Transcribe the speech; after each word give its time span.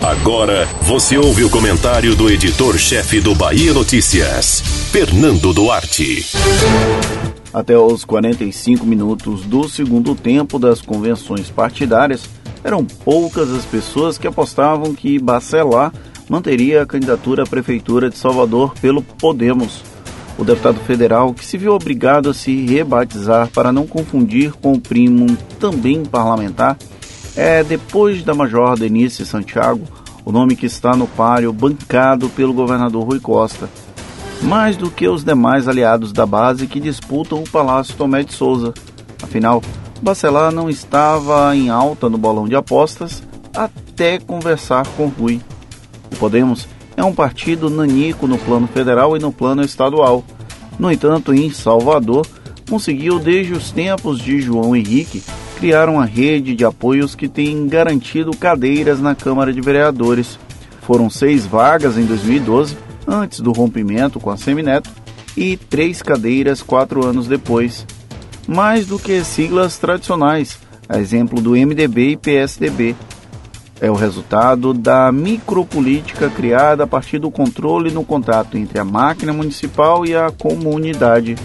Agora 0.00 0.66
você 0.82 1.18
ouve 1.18 1.44
o 1.44 1.50
comentário 1.50 2.14
do 2.16 2.30
editor-chefe 2.30 3.20
do 3.20 3.34
Bahia 3.34 3.72
Notícias, 3.74 4.60
Fernando 4.90 5.52
Duarte. 5.52 6.26
Até 7.52 7.76
os 7.76 8.04
45 8.04 8.86
minutos 8.86 9.42
do 9.42 9.68
segundo 9.68 10.14
tempo 10.14 10.58
das 10.58 10.80
convenções 10.80 11.50
partidárias, 11.50 12.28
eram 12.62 12.84
poucas 12.84 13.50
as 13.50 13.64
pessoas 13.64 14.16
que 14.16 14.26
apostavam 14.26 14.94
que 14.94 15.18
Bacelar 15.18 15.92
manteria 16.28 16.82
a 16.82 16.86
candidatura 16.86 17.42
à 17.42 17.46
Prefeitura 17.46 18.08
de 18.08 18.16
Salvador 18.16 18.74
pelo 18.80 19.02
Podemos. 19.02 19.82
O 20.38 20.44
deputado 20.44 20.78
federal, 20.80 21.34
que 21.34 21.44
se 21.44 21.58
viu 21.58 21.72
obrigado 21.72 22.30
a 22.30 22.34
se 22.34 22.64
rebatizar 22.64 23.48
para 23.48 23.72
não 23.72 23.86
confundir 23.86 24.52
com 24.52 24.72
o 24.72 24.80
primo 24.80 25.26
também 25.58 26.04
parlamentar, 26.04 26.78
é, 27.40 27.64
depois 27.64 28.22
da 28.22 28.34
Major 28.34 28.78
Denise 28.78 29.24
Santiago, 29.24 29.88
o 30.26 30.30
nome 30.30 30.54
que 30.54 30.66
está 30.66 30.94
no 30.94 31.06
páreo 31.06 31.50
bancado 31.54 32.28
pelo 32.28 32.52
governador 32.52 33.02
Rui 33.02 33.18
Costa, 33.18 33.66
mais 34.42 34.76
do 34.76 34.90
que 34.90 35.08
os 35.08 35.24
demais 35.24 35.66
aliados 35.66 36.12
da 36.12 36.26
base 36.26 36.66
que 36.66 36.78
disputam 36.78 37.38
o 37.42 37.48
Palácio 37.48 37.96
Tomé 37.96 38.22
de 38.24 38.34
Souza. 38.34 38.74
Afinal, 39.22 39.62
Bacelar 40.02 40.52
não 40.52 40.68
estava 40.68 41.56
em 41.56 41.70
alta 41.70 42.10
no 42.10 42.18
bolão 42.18 42.46
de 42.46 42.54
apostas 42.54 43.22
até 43.56 44.18
conversar 44.18 44.86
com 44.88 45.06
Rui. 45.06 45.40
O 46.12 46.16
Podemos 46.16 46.68
é 46.94 47.02
um 47.02 47.14
partido 47.14 47.70
nanico 47.70 48.26
no 48.26 48.36
plano 48.36 48.66
federal 48.66 49.16
e 49.16 49.18
no 49.18 49.32
plano 49.32 49.62
estadual. 49.62 50.22
No 50.78 50.92
entanto, 50.92 51.32
em 51.32 51.50
Salvador, 51.50 52.26
conseguiu 52.68 53.18
desde 53.18 53.54
os 53.54 53.70
tempos 53.70 54.18
de 54.18 54.42
João 54.42 54.76
Henrique 54.76 55.22
criar 55.60 55.90
uma 55.90 56.06
rede 56.06 56.56
de 56.56 56.64
apoios 56.64 57.14
que 57.14 57.28
tem 57.28 57.68
garantido 57.68 58.34
cadeiras 58.34 58.98
na 58.98 59.14
Câmara 59.14 59.52
de 59.52 59.60
Vereadores. 59.60 60.38
Foram 60.80 61.10
seis 61.10 61.44
vagas 61.44 61.98
em 61.98 62.06
2012, 62.06 62.78
antes 63.06 63.40
do 63.40 63.52
rompimento 63.52 64.18
com 64.18 64.30
a 64.30 64.38
Semineto, 64.38 64.88
e 65.36 65.58
três 65.58 66.00
cadeiras 66.00 66.62
quatro 66.62 67.04
anos 67.04 67.26
depois. 67.26 67.86
Mais 68.48 68.86
do 68.86 68.98
que 68.98 69.22
siglas 69.22 69.76
tradicionais, 69.76 70.58
a 70.88 70.98
exemplo 70.98 71.42
do 71.42 71.50
MDB 71.50 72.12
e 72.12 72.16
PSDB. 72.16 72.96
É 73.82 73.90
o 73.90 73.94
resultado 73.94 74.72
da 74.72 75.12
micropolítica 75.12 76.30
criada 76.30 76.84
a 76.84 76.86
partir 76.86 77.18
do 77.18 77.30
controle 77.30 77.90
no 77.90 78.02
contato 78.02 78.56
entre 78.56 78.78
a 78.78 78.84
máquina 78.84 79.34
municipal 79.34 80.06
e 80.06 80.16
a 80.16 80.30
comunidade. 80.30 81.36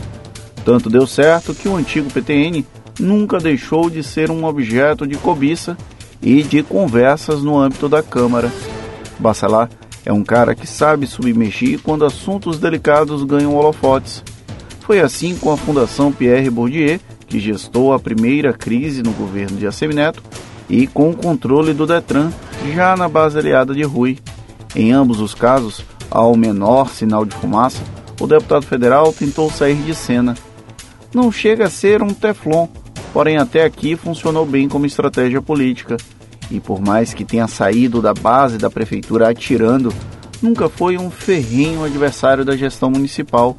Tanto 0.64 0.90
deu 0.90 1.06
certo 1.06 1.54
que 1.54 1.68
o 1.68 1.76
antigo 1.76 2.10
PTN 2.10 2.66
nunca 3.00 3.38
deixou 3.38 3.90
de 3.90 4.04
ser 4.04 4.32
um 4.32 4.46
objeto 4.46 5.06
de 5.06 5.16
cobiça 5.18 5.78
e 6.22 6.44
de 6.44 6.64
conversas 6.64 7.42
no 7.44 7.58
âmbito 7.58 7.90
da 7.90 8.02
Câmara. 8.02 8.52
Bacelar 9.20 9.70
é 10.06 10.14
um 10.14 10.24
cara 10.24 10.56
que 10.56 10.68
sabe 10.68 11.08
submergir 11.08 11.80
quando 11.82 12.06
assuntos 12.06 12.60
delicados 12.60 13.24
ganham 13.24 13.56
holofotes. 13.56 14.24
Foi 14.82 15.00
assim 15.00 15.36
com 15.36 15.52
a 15.52 15.58
Fundação 15.58 16.12
Pierre 16.12 16.50
Bourdieu, 16.50 17.00
que 17.28 17.40
gestou 17.40 17.92
a 17.92 18.00
primeira 18.00 18.54
crise 18.54 19.02
no 19.02 19.12
governo 19.12 19.58
de 19.58 19.66
Assemineto, 19.66 20.22
e 20.70 20.86
com 20.86 21.10
o 21.10 21.16
controle 21.16 21.74
do 21.74 21.88
Detran, 21.88 22.32
já 22.74 22.96
na 22.96 23.10
base 23.10 23.38
aliada 23.38 23.74
de 23.74 23.84
Rui. 23.84 24.20
Em 24.76 24.92
ambos 24.92 25.20
os 25.20 25.34
casos, 25.34 25.84
ao 26.10 26.36
menor 26.36 26.90
sinal 26.90 27.26
de 27.26 27.36
fumaça, 27.36 27.82
o 28.20 28.28
deputado 28.28 28.66
federal 28.66 29.12
tentou 29.12 29.50
sair 29.50 29.76
de 29.76 29.96
cena. 29.96 30.36
Não 31.14 31.32
chega 31.32 31.66
a 31.66 31.70
ser 31.70 32.04
um 32.04 32.14
teflon, 32.14 32.68
porém 33.16 33.38
até 33.38 33.64
aqui 33.64 33.96
funcionou 33.96 34.46
bem 34.46 34.68
como 34.68 34.86
estratégia 34.86 35.42
política. 35.42 35.96
E 36.52 36.60
por 36.60 36.82
mais 36.82 37.14
que 37.14 37.24
tenha 37.24 37.48
saído 37.48 38.02
da 38.02 38.14
base 38.14 38.58
da 38.58 38.70
prefeitura 38.70 39.30
atirando, 39.30 39.94
nunca 40.42 40.68
foi 40.68 40.98
um 40.98 41.10
ferrenho 41.10 41.86
adversário 41.86 42.44
da 42.44 42.58
gestão 42.58 42.92
municipal. 42.92 43.56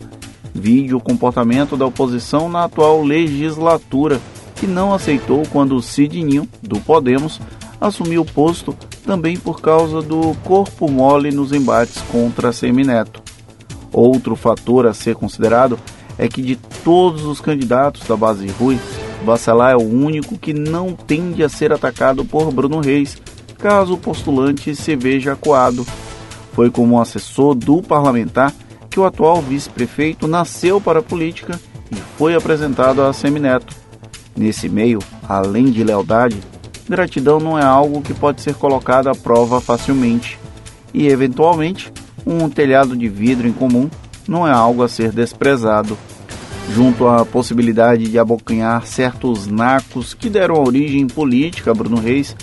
Vide 0.55 0.95
o 0.95 1.01
comportamento 1.01 1.75
da 1.75 1.87
oposição 1.87 2.51
na 2.51 2.65
atual 2.65 3.03
legislatura, 3.03 4.21
que 4.57 4.67
não 4.67 4.93
aceitou 4.93 5.43
quando 5.51 5.81
Sidninho, 5.81 6.47
do 6.63 6.79
Podemos, 6.79 7.41
assumiu 7.81 8.21
o 8.21 8.27
posto 8.27 8.77
também 9.07 9.39
por 9.39 9.63
causa 9.63 10.03
do 10.03 10.37
corpo 10.45 10.87
mole 10.91 11.31
nos 11.31 11.51
embates 11.51 12.03
contra 12.13 12.53
Semineto. 12.53 13.23
Outro 13.91 14.37
fator 14.37 14.87
a 14.87 14.93
ser 14.93 15.15
considerado 15.15 15.79
é 16.19 16.29
que 16.29 16.43
de 16.43 16.57
todos 16.85 17.25
os 17.25 17.41
candidatos 17.41 18.07
da 18.07 18.17
base 18.19 18.47
Rui, 18.49 18.79
Bacelar 19.25 19.73
é 19.73 19.77
o 19.77 19.83
único 19.83 20.39
que 20.39 20.53
não 20.53 20.93
tende 20.93 21.43
a 21.43 21.49
ser 21.49 21.73
atacado 21.73 22.25
por 22.25 22.53
Bruno 22.53 22.81
Reis, 22.81 23.21
caso 23.59 23.95
o 23.95 23.99
postulante 23.99 24.75
se 24.75 24.95
veja 24.95 25.33
acuado. 25.33 25.87
Foi 26.53 26.71
como 26.71 27.01
assessor 27.01 27.55
do 27.55 27.83
parlamentar 27.83 28.53
que 28.89 29.01
o 29.01 29.05
atual 29.05 29.43
vice-prefeito 29.43 30.27
nasceu 30.27 30.81
para 30.81 31.01
a 31.01 31.03
política 31.03 31.61
e 31.91 31.97
foi 32.17 32.35
apresentado 32.35 33.03
a 33.03 33.13
Semineto. 33.13 33.75
Nesse 34.37 34.69
meio, 34.69 35.01
além 35.29 35.67
de 35.67 35.83
lealdade, 35.83 36.41
gratidão 36.89 37.41
não 37.41 37.59
é 37.59 37.65
algo 37.65 38.03
que 38.03 38.15
pode 38.15 38.41
ser 38.41 38.55
colocado 38.55 39.09
à 39.09 39.15
prova 39.15 39.61
facilmente. 39.61 40.39
E, 40.95 41.09
eventualmente, 41.09 41.93
um 42.25 42.49
telhado 42.49 42.97
de 42.97 43.09
vidro 43.09 43.47
em 43.47 43.53
comum 43.53 43.91
não 44.27 44.47
é 44.47 44.53
algo 44.53 44.83
a 44.83 44.89
ser 44.89 45.13
desprezado 45.13 45.97
junto 46.75 47.07
à 47.07 47.25
possibilidade 47.25 48.09
de 48.09 48.19
abocanhar 48.19 48.87
certos 48.87 49.47
nacos 49.47 50.15
que 50.15 50.29
deram 50.29 50.63
origem 50.63 51.07
política 51.07 51.71
a 51.71 51.75
Bruno 51.75 52.01
Reis, 52.01 52.35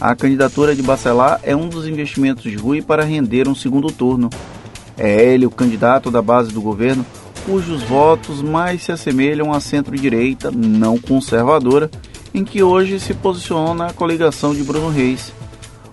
a 0.00 0.14
candidatura 0.14 0.74
de 0.74 0.82
Bacelar 0.82 1.40
é 1.42 1.54
um 1.54 1.68
dos 1.68 1.86
investimentos 1.86 2.44
de 2.44 2.56
Rui 2.56 2.80
para 2.80 3.04
render 3.04 3.46
um 3.48 3.54
segundo 3.54 3.92
turno. 3.92 4.30
É 4.96 5.24
ele 5.24 5.46
o 5.46 5.50
candidato 5.50 6.10
da 6.10 6.22
base 6.22 6.52
do 6.52 6.60
governo 6.60 7.04
cujos 7.44 7.82
votos 7.82 8.42
mais 8.42 8.82
se 8.82 8.92
assemelham 8.92 9.52
à 9.52 9.60
centro-direita 9.60 10.50
não 10.50 10.98
conservadora, 10.98 11.90
em 12.32 12.44
que 12.44 12.62
hoje 12.62 13.00
se 13.00 13.14
posiciona 13.14 13.86
a 13.86 13.92
coligação 13.92 14.54
de 14.54 14.62
Bruno 14.62 14.88
Reis. 14.88 15.32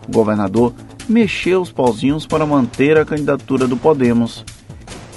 O 0.08 0.12
governador 0.12 0.74
mexeu 1.08 1.62
os 1.62 1.72
pauzinhos 1.72 2.26
para 2.26 2.46
manter 2.46 2.98
a 2.98 3.06
candidatura 3.06 3.68
do 3.68 3.76
Podemos. 3.76 4.46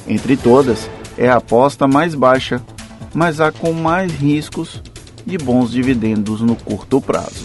Entre 0.09 0.37
todas, 0.37 0.89
é 1.21 1.29
a 1.29 1.37
aposta 1.37 1.87
mais 1.87 2.15
baixa, 2.15 2.63
mas 3.13 3.43
há 3.43 3.53
com 3.53 3.75
mais 3.75 4.11
riscos 4.11 4.83
de 5.27 5.37
bons 5.37 5.71
dividendos 5.71 6.41
no 6.41 6.57
curto 6.57 6.99
prazo. 6.99 7.45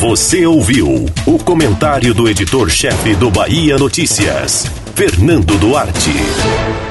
Você 0.00 0.44
ouviu 0.44 1.06
o 1.24 1.38
comentário 1.38 2.12
do 2.12 2.28
editor-chefe 2.28 3.14
do 3.14 3.30
Bahia 3.30 3.78
Notícias, 3.78 4.66
Fernando 4.96 5.56
Duarte. 5.58 6.85